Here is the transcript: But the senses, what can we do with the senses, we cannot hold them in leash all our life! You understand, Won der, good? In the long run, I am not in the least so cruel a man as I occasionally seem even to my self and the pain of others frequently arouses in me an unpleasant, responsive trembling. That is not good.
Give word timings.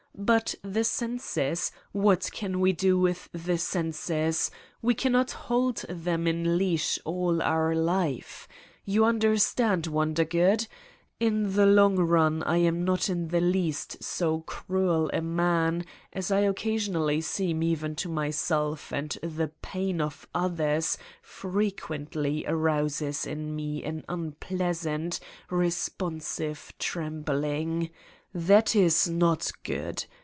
But 0.13 0.53
the 0.61 0.83
senses, 0.83 1.71
what 1.93 2.29
can 2.31 2.59
we 2.59 2.73
do 2.73 2.99
with 2.99 3.27
the 3.31 3.57
senses, 3.57 4.51
we 4.79 4.93
cannot 4.93 5.31
hold 5.31 5.77
them 5.89 6.27
in 6.27 6.59
leash 6.59 6.99
all 7.05 7.41
our 7.41 7.73
life! 7.73 8.47
You 8.85 9.03
understand, 9.03 9.87
Won 9.87 10.13
der, 10.13 10.25
good? 10.25 10.67
In 11.19 11.55
the 11.55 11.65
long 11.65 11.95
run, 11.95 12.43
I 12.43 12.57
am 12.57 12.83
not 12.83 13.09
in 13.09 13.29
the 13.29 13.41
least 13.41 14.03
so 14.03 14.41
cruel 14.41 15.09
a 15.11 15.21
man 15.21 15.85
as 16.13 16.29
I 16.29 16.41
occasionally 16.41 17.21
seem 17.21 17.63
even 17.63 17.95
to 17.95 18.09
my 18.09 18.29
self 18.29 18.91
and 18.93 19.11
the 19.23 19.47
pain 19.63 20.01
of 20.01 20.27
others 20.35 20.99
frequently 21.23 22.45
arouses 22.47 23.25
in 23.25 23.55
me 23.55 23.83
an 23.83 24.03
unpleasant, 24.07 25.19
responsive 25.49 26.73
trembling. 26.77 27.89
That 28.33 28.77
is 28.77 29.09
not 29.09 29.51
good. 29.63 30.05